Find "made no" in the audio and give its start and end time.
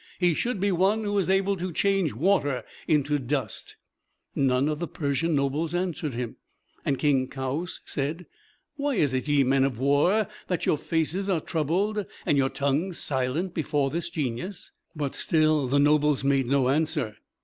16.23-16.69